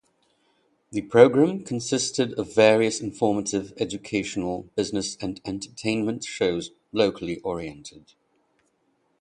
[0.89, 8.13] The program consisted of various informative, educational, business and entertainment shows locally oriented.